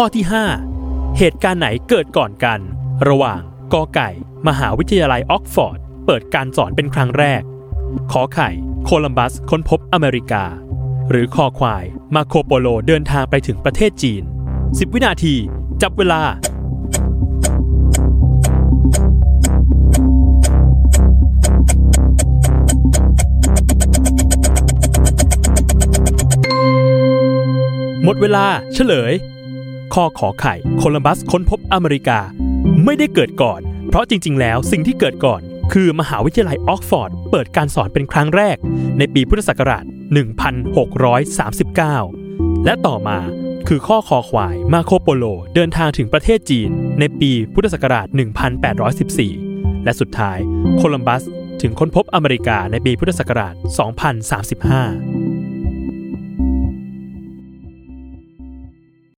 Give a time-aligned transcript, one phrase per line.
[0.00, 0.26] ข้อที่
[0.70, 2.60] 5 เหตุการณ์ไหนเกิดก่อนกัน
[3.08, 3.40] ระหว่าง
[3.72, 4.10] กอไก่
[4.48, 7.42] มหาวิทยาลัยออกฟอร์ด เปิดการสอนเป็นครั้งแรก
[8.12, 8.50] ขอไข่
[8.84, 10.44] โคลัมบัสค้นพบอเมริกา
[11.10, 11.84] หรือคอควาย
[12.14, 14.22] มาโคโปโลเดินทางไปถึงประเทศจีน
[14.58, 15.34] 10 วินาที
[15.82, 16.22] จับเวลา
[28.04, 29.14] หมดเวลาเฉลย
[29.94, 32.18] ข้อขอไข่โคลัมบัสค้นพบอเมริกา
[32.84, 35.40] ไม่ได้เกิดก่อน เพราะจริง ๆ แล้วสิ่งที่เกิดก่อน
[35.72, 38.56] คือมหาวิทยาลัยออกฟอร์ดเปิดการสอนเป็นครั้งแรก
[38.98, 39.84] ในปีพุทธศักราช
[41.84, 43.18] 1639 และต่อมา
[43.68, 45.24] คือข้อคอควายมาโคโปโล
[45.54, 48.06] เดินทางถึงประเทศจีน ในปีพุทธศักราช
[49.16, 50.38] 1814 และสุดท้าย
[50.78, 51.22] โคลัมบัส
[51.62, 53.54] ถึงค้นพบอเมริกาในปีพุทธศักราช
[54.18, 55.17] 2035